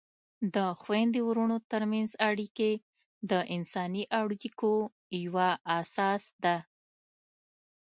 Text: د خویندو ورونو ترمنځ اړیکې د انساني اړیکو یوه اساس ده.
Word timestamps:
د 0.53 0.57
خویندو 0.81 1.19
ورونو 1.27 1.57
ترمنځ 1.71 2.11
اړیکې 2.29 2.71
د 3.31 3.33
انساني 3.55 4.03
اړیکو 4.21 4.71
یوه 5.23 5.49
اساس 5.79 6.23
ده. 6.43 6.57